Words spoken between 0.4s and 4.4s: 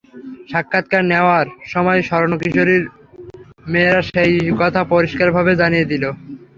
সাক্ষাৎকার নেওয়ার সময় স্বর্ণ কিশোরীর মেয়েরা সেই